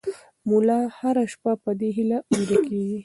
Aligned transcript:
ملا 0.49 0.79
هره 0.99 1.23
شپه 1.33 1.51
په 1.63 1.71
دې 1.79 1.89
هیله 1.97 2.17
ویده 2.35 2.57
کېږي. 2.67 2.97